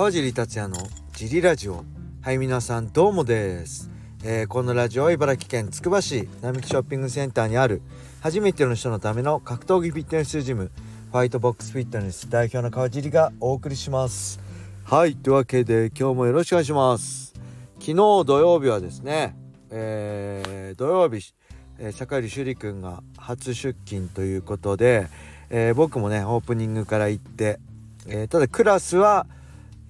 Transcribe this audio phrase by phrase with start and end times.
[0.00, 0.78] 川尻達也の
[1.12, 1.84] ジリラジオ。
[2.22, 3.90] はい皆さんどうもです、
[4.24, 7.82] えー、このラジオは茨城県つくば市並木ショッピングセンターにある
[8.22, 10.70] 初めての人のための格闘技フィットネスジム
[11.12, 14.40] ファイトボックスフィットネス代表の川尻がお送りします。
[14.84, 17.34] はいというわけで今日もよろしくお願いします。
[17.74, 19.36] 昨日土曜日はですね、
[19.68, 21.34] えー、土曜日、
[21.78, 25.08] え、坂入朱里くんが初出勤ということで、
[25.50, 27.60] えー、僕もねオープニングから行って、
[28.06, 29.26] えー、ただクラスは、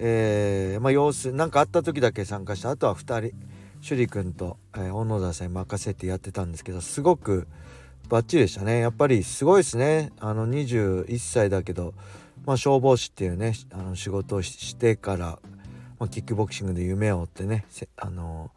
[0.03, 2.71] えー、まあ、様子何かあった時だけ参加した。
[2.71, 3.37] あとは2人
[3.83, 7.47] 趣里君と、えー、小野田さんに任せてやってたんですけどすごく
[8.09, 8.81] バッチリでしたね。
[8.81, 10.11] やっぱりすごいですね。
[10.19, 11.93] あの21歳だけど、
[12.47, 15.39] まあ、消防士っていうねあの仕事をしてから、
[15.99, 18.51] まあ、キックボクシングで夢を追ってねあの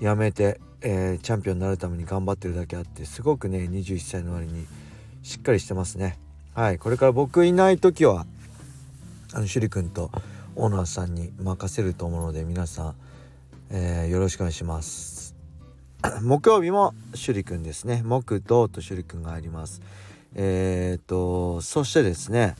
[0.00, 4.66] 辞めて、え、チャンピオンになるために頑張ってるだけあってすごくね21歳の割に
[5.22, 6.18] しっかりしてますね。
[6.54, 6.78] はい。
[6.78, 8.26] これから僕いない時は
[9.32, 10.10] あの趣里君と
[10.56, 12.94] オーナーさんに任せると思うので皆さん、
[13.70, 15.34] えー、よろしくお願いします。
[16.22, 18.02] 木曜日も趣里くんですね。
[18.04, 19.82] 木土と趣里くんがあります。
[20.34, 22.56] えっ、とそしてですね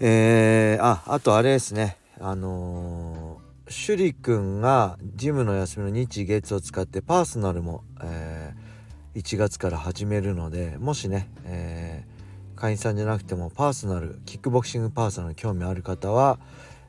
[0.00, 1.96] えー、ああとあれですね。
[2.20, 12.13] あのー、趣里くんがジムの休みの日月を使ってパーソナルも、えー、1月から始めるのでもしね、えー
[12.56, 16.38] 会員さんじゃなくてもパーソナルキックボクシングパーソナル興味ある方は、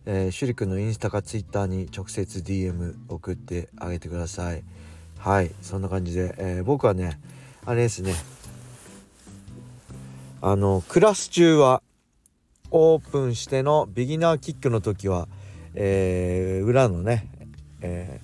[0.06, 4.64] えー、シュリ君のインスタかツイッターに直接 DM 送ってあげてください。
[5.18, 7.20] はいそんな感じで、えー、僕はね
[7.66, 8.14] あれですね。
[10.42, 11.82] あのクラス中は
[12.70, 15.28] オープンしてのビギナーキックの時は、
[15.74, 17.28] えー、裏のね、
[17.82, 18.20] え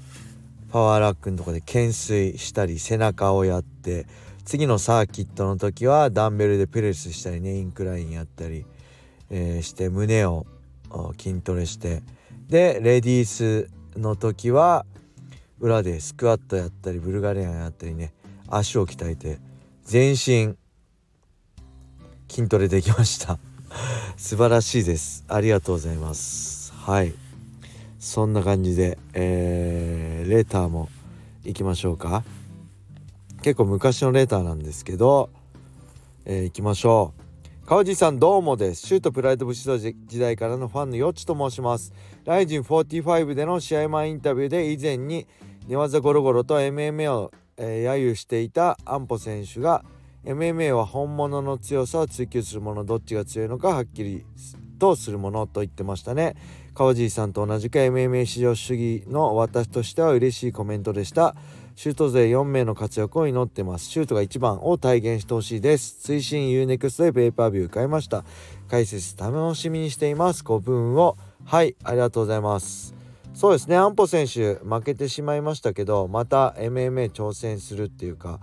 [0.69, 4.05] ー、パワーラックのとこで懸垂したり背中をやって
[4.45, 8.65] 次のサーキットの時はダンベルでプレスしたりねインクラインやったり、
[9.29, 10.45] えー、して胸を
[11.17, 12.03] 筋トレして
[12.47, 14.85] でレディースの時は
[15.59, 18.13] 裏でスクワットやったりブルガリアンやったりね
[18.49, 19.39] 足を鍛えて
[19.83, 20.55] 全身
[22.27, 23.39] 筋トレできました。
[24.17, 25.25] 素晴らしいです。
[25.27, 26.71] ありがとうございます。
[26.73, 27.13] はい。
[27.99, 30.89] そんな感じで、えー、レターも
[31.43, 32.23] 行きましょうか。
[33.41, 35.31] 結構昔のレターなんですけど、
[36.25, 37.13] えー、行きましょ
[37.63, 37.67] う。
[37.67, 38.85] 川地さんどうもです。
[38.85, 41.91] シュートプライド武士道時代からのファンのよっちと申します。
[42.23, 45.25] ライジン45での試合前インタビューで以前に
[45.67, 49.83] 寝技ゴロゴロと MMA を、えー、揶揄していた安保選手が
[50.23, 54.23] MMA は本物の強さを追求するものどっちが強いのかはっきり
[54.77, 56.35] とするものと言ってましたね。
[56.73, 61.35] 川地さんと同じく MMA 至上主義の私としては嬉しいコメントでした。
[61.81, 63.85] シュート勢4名の活躍を祈ってます。
[63.85, 66.11] シュートが1番を体現してほしいです。
[66.11, 68.23] 推進 UNEXT でペーパービュー買いました。
[68.69, 70.43] 解説楽しみにしています。
[70.43, 71.17] 5分を。
[71.43, 72.93] はいありがとうございます。
[73.33, 73.77] そうですね。
[73.77, 78.39] 安保選手負けてしまいましたけどまた MMA 挑戦するっていうか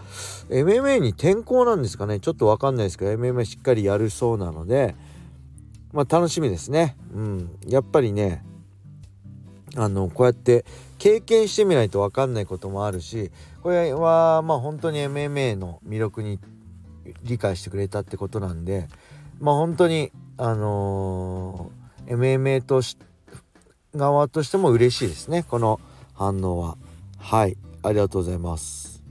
[0.48, 2.18] MMA に転向なんですかね。
[2.18, 4.96] ちょっと分かんないですけど MMA しっかりやるそうなので
[5.92, 6.96] まあ楽しみですね。
[7.14, 7.56] うん。
[7.68, 8.44] やっぱりね
[9.78, 10.64] あのこうやって
[10.98, 13.30] 経験してみないと分かんないこともあるし
[13.62, 16.38] これはまあ本当に MMA の魅力に
[17.22, 18.88] 理解してくれたってことなんで
[19.40, 22.98] まあ本当にあのー、MMA とし
[23.94, 25.42] 側としても嬉しいですね。
[25.42, 25.80] この
[26.14, 26.76] 反応は。
[27.18, 27.56] はい。
[27.82, 29.02] ありがとうございます。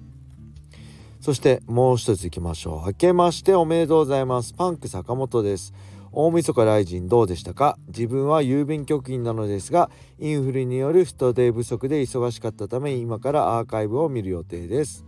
[1.20, 2.88] そしてもう一ついきましょう。
[2.88, 4.54] 明けましておめでとうございます。
[4.54, 5.74] パンク坂本です。
[6.20, 7.78] 大晦日ライジンどうでしたか？
[7.90, 15.06] 自分は郵便局員なのですがインフレによる人手不足で忙しかったため今からアーカイブを見る予定です、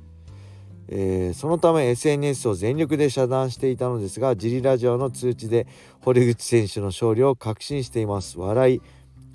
[0.88, 5.66] えー、そのため SNS を全力で遮断していたのですがジリラジオの通知で
[6.02, 8.38] 堀口選手の勝利を確信しています。
[8.38, 8.82] 笑い。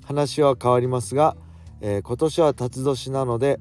[0.05, 1.35] 話は変わりますが、
[1.81, 3.59] えー、今年は辰年なので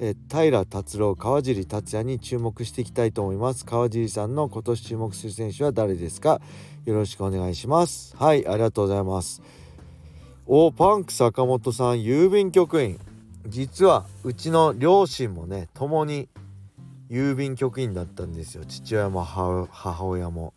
[0.00, 3.64] え平達郎川尻達也に注目していきたいと思います。
[3.64, 6.40] 川尻さんの今年注目する選手は誰ですか？
[6.84, 8.16] よろしくお願いします。
[8.16, 9.40] はいありがとうございます。
[10.46, 12.98] おパンク坂本さん郵便局員。
[13.46, 16.28] 実はうちの両親もね共に
[17.10, 18.64] 郵便局員だったんですよ。
[18.64, 20.54] 父親も母親も。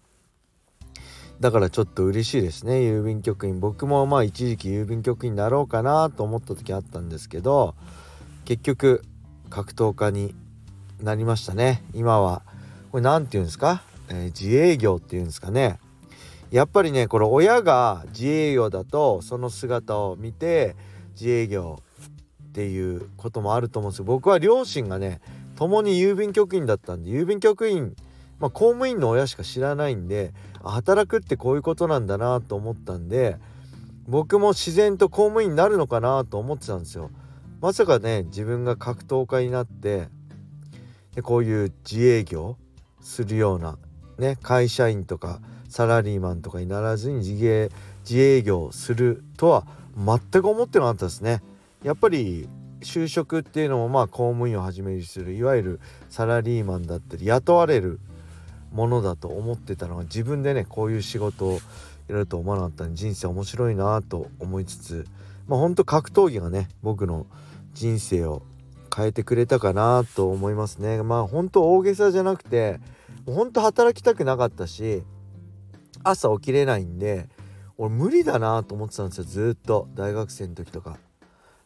[1.39, 3.59] だからちょっと嬉しいですね郵便局員。
[3.59, 7.75] 僕もまあ一時期郵便局員になろうかなと思った時あったんですけど
[8.45, 9.03] 結局
[9.49, 10.35] 格闘家に
[11.01, 11.83] なりましたね。
[11.93, 12.43] 今は。
[12.91, 15.79] これ何て言うんですか、えー、自営業っていうんですかね。
[16.51, 20.75] やっぱりねこれ親が自営業だとその姿を見て
[21.11, 21.81] 自営業
[22.49, 24.05] っていうこともあると思うんですよ。
[24.05, 25.19] 僕は両親がね
[25.55, 27.95] 共に郵便局員だったんで郵便局員
[28.39, 30.33] まあ、公務員の親しか知らないんで
[30.63, 33.37] 働くってこういうことなんだなと思ったんで
[34.07, 37.09] 僕も自然と公務員になるのかなと思ってたんですよ。
[37.59, 40.09] まさかね自分が格闘家になって
[41.15, 42.57] でこういう自営業
[43.01, 43.79] するような
[44.19, 47.69] ね会社員とかサラリーマンとかにならずに自営
[48.07, 49.65] 自営業するとは
[49.97, 51.41] 全く思ってなかったですね。
[51.83, 52.47] やっぱり
[52.81, 55.79] 就職っていうのもまあ公務員をはじめにするいわゆる
[56.09, 57.99] サラリーマンだったり雇われる
[58.71, 61.59] ものだと思ってたのが自分でねこういう仕事を
[62.07, 65.05] やると思わなかったんで人生面白いなと思いつつ
[65.47, 67.25] まあほんと格闘技がね僕の
[67.73, 68.43] 人生を
[68.95, 71.03] 変えてくれたかなと思いますね。
[71.03, 72.79] まあ本当大げさじゃなくて
[73.25, 75.03] 本当働きたくなかったし
[76.03, 77.29] 朝起きれないんで
[77.77, 79.87] 俺無理だなと思ってたんですよずっと。
[79.95, 80.97] 大学生の時とか。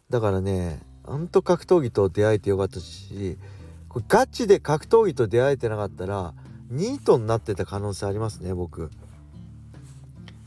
[0.09, 3.37] だからねほんと格闘技と出会えてよかったし
[3.87, 6.33] これガチで格闘技と出会えてなかったら
[6.69, 8.91] ニートになってた可能性ありますね僕。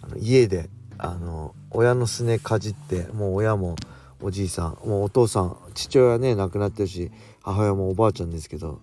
[0.02, 0.68] あの家で。
[0.98, 3.76] あの親のすねかじってもう親も
[4.20, 7.10] おじいさんもうお父さん父親ね亡くなってるし
[7.42, 8.80] 母親もおばあちゃんですけど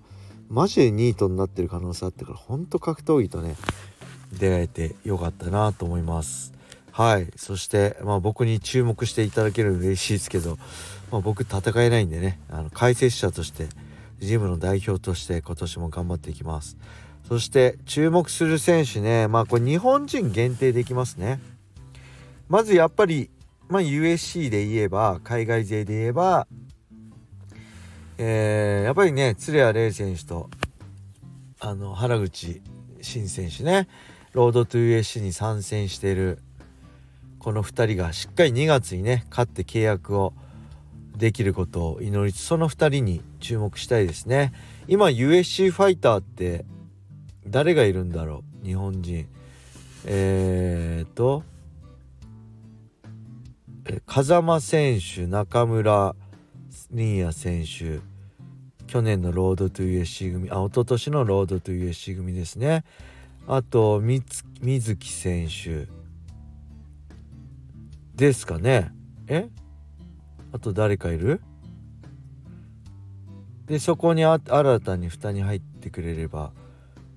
[0.50, 3.56] マジでニートになってる可能性あってからほんと格闘技とね
[4.34, 6.54] 出会えてよかったなと思います。
[6.92, 7.32] はい。
[7.38, 10.58] そしてまあ僕に注目していただけるの嬉しいですけど、
[11.10, 13.68] まあ、僕戦えないんでねあの解説者として
[14.20, 16.78] ジムの代表として今年も頑張っていきます。
[17.28, 21.40] そして注目する選手ねまあこれ日本人限定できますね。
[22.52, 23.30] まずやっぱり
[23.70, 26.48] まあ USC で言えば海外勢で言えば
[28.18, 30.50] えー、やっぱりね鶴谷玲選手と
[31.62, 32.62] あの原口
[33.02, 33.88] 新選手ね
[34.34, 36.40] ロードトゥ USC に参戦している
[37.40, 40.34] この2人がしっかり2月にね勝って契約を
[41.16, 44.52] できることを祈りつつその2人に注目したいですね。
[44.90, 46.66] 今 USC ファイターって
[47.48, 48.66] 誰がいるんだろう？
[48.66, 49.26] 日本人。
[50.06, 51.46] えー、っと
[54.06, 56.16] 風間選手中村
[56.94, 58.00] 新谷選手
[58.88, 62.84] 去年のロードトゥ USC 組あ一昨年のロードトゥ USC 組ですね。
[63.48, 65.88] あと水木選手。
[68.16, 68.92] ですかね。
[69.28, 69.50] え？
[70.52, 71.42] あと誰かいる？
[73.66, 74.40] でそこに新
[74.82, 76.52] たに2人入ってくれれば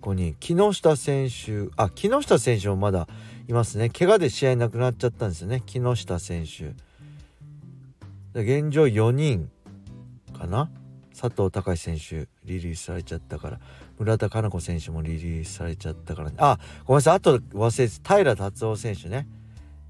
[0.01, 0.35] 5人。
[0.39, 3.09] 木下選手あ木下選手もまだ
[3.49, 3.91] いますね。
[3.91, 5.63] 怪我で試合なくなっちゃったんですよね。
[5.65, 6.75] 木下選手。
[8.41, 9.51] 現状4人
[10.37, 10.71] かな？
[11.19, 13.61] 佐藤隆選手リリースされちゃったから。
[13.99, 17.15] 村田佳菜子選手もリリースされちゃったから、ね、あごめんなさい。
[17.15, 19.29] あと忘れて平達夫選手ね。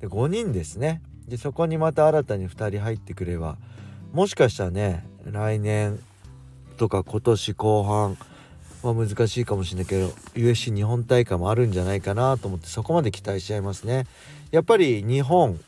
[0.00, 1.00] で5人ですね。
[1.26, 3.56] でそこにまた新たに2人入ってくれば
[4.12, 5.98] もしかしたらね来年
[6.76, 8.18] とか今年後半
[8.88, 14.06] は難しいかもしれないけど USC 日本大会もあるんじゃないかなと思ってそこまで期待しちゃいますね。
[14.50, 15.58] やっぱり日本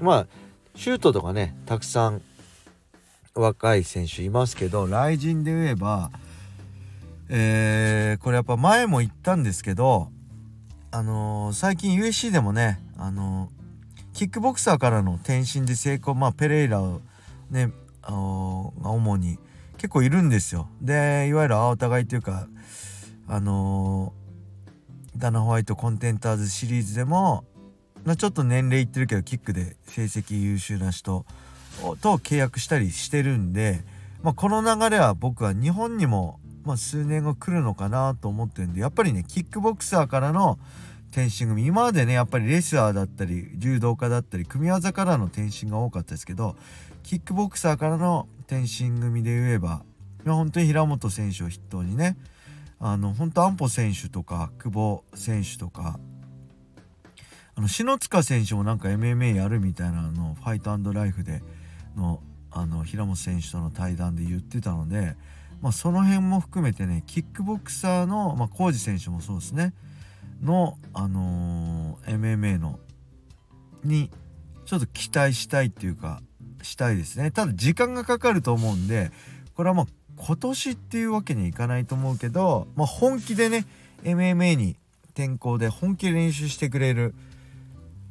[0.00, 0.26] まあ
[0.74, 2.22] シュートとかねたくさん
[3.34, 6.10] 若い選手いますけど雷神で言えば
[7.28, 10.10] えー、これやっぱ前も言ったんですけど
[10.92, 17.00] あのー、最近 USC でもねあのー、キックボクサーからの転身で成功まあペレイラを
[17.50, 17.72] ね
[18.02, 19.38] あの主に
[19.86, 20.68] 結構いるんですよ。
[20.82, 22.48] でいわゆる青互いというか
[23.28, 24.12] あの
[25.16, 27.44] ダナ・ホワイトコンテンターズシリーズでも
[28.04, 31.24] まちょっと年齢いってるけどキックで成績優秀な人
[32.00, 33.84] と契約したりしてるんで、
[34.22, 40.58] まあ、この流れは僕は日本にも、まあ、数年後来るのかなと思ってるんでやっぱりねキックボクサーからの
[41.12, 46.56] 転身組今までねやっぱりレスラーだったり柔道家だったり組み技からの転身が多かったですけど
[47.06, 49.84] キックボクサーからの転身組で言えば
[50.24, 52.16] 本当に平本選手を筆頭にね
[52.80, 56.00] あの本当安保選手とか久保選手とか
[57.54, 61.44] あの篠塚選手もなんか MMA やるみたいなのをファイトライフで
[61.96, 62.20] の
[62.50, 65.14] あの平本選手との対談で言ってたので、
[65.60, 69.74] まあ、その辺も含めてねキックボクサーの、まあ、浩二選手もそうですね。
[70.42, 72.80] の、あのー、MMA の
[73.84, 74.10] に
[74.64, 76.20] ちょっと期待したいっていうか
[76.66, 77.30] したいですね。
[77.30, 79.10] ただ時間がかかると思うんで
[79.54, 83.66] これはまあ今年っていうわけにはいかないと思うけど、まあ、本気でね
[84.02, 84.76] MMA に
[85.10, 87.14] 転向で本気で練習してくれる、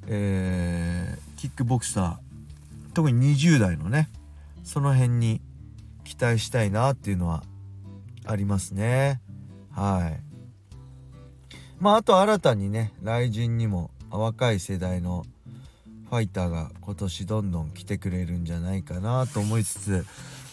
[0.08, 4.10] えー、キックボクサー特に20代のね
[4.64, 5.42] その辺に
[6.04, 7.44] 期待したいなっていうのは
[8.26, 9.22] ありますね。
[9.72, 10.20] はい。
[11.80, 15.26] まああと新たにね来人にも若い世代の
[16.10, 20.06] ファイターが今年どんどん来てくれるんじゃないかなと思いつつ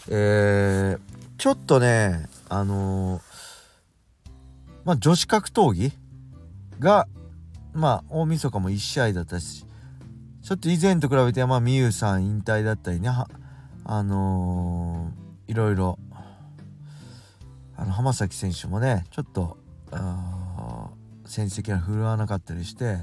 [0.09, 0.99] えー、
[1.37, 3.21] ちょっとねあのー、
[4.83, 5.93] まあ女子格闘技
[6.79, 7.07] が
[7.73, 9.65] まあ大晦日も1試合だったし
[10.41, 13.09] ちょっと以前と比べてまあ美優さん引退だったりね
[13.85, 15.97] あのー、いろいろ
[17.77, 19.57] あの浜崎選手もねちょっと
[21.25, 22.97] 戦績が振るわなかったりして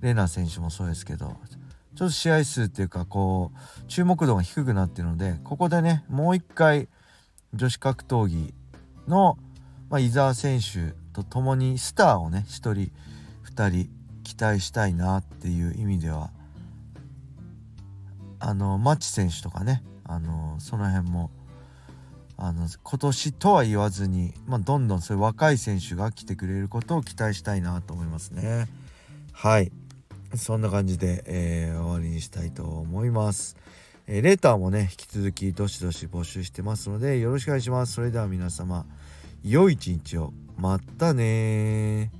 [0.00, 1.36] レナ選手もそうですけど
[1.94, 6.88] ちょっと試合数っていうかこう注目度が低くなってるのでここでねもう一回
[7.54, 8.54] 女子格闘技
[9.06, 9.36] の、
[9.90, 12.72] まあ、伊沢選手と共にスターをね1人
[13.54, 13.90] 2人
[14.24, 16.30] 期待したいなっていう意味では
[18.38, 21.30] あのマッチ選手とかねあのその辺も
[22.38, 28.66] あの今年とは言わずに、まあ、どんどんそういう若い選手が来てくれることを期待したいなと思いますね。
[29.32, 29.70] はい
[30.34, 33.56] そんな感じで、えー、終わりにしたいと思います。
[34.06, 37.92] えー、レターもね引き続きどしどし募集してますのでよろしくお願いします。
[37.94, 38.86] それでは皆様
[39.44, 42.10] 良い一日をまたね